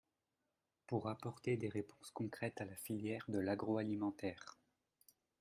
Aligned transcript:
pour 0.87 1.09
apporter 1.09 1.57
des 1.57 1.69
réponses 1.69 2.09
concrètes 2.09 2.59
à 2.59 2.65
la 2.65 2.75
filière 2.75 3.23
de 3.27 3.37
l’agroalimentaire 3.37 4.57